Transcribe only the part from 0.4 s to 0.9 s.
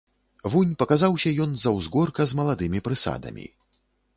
Вунь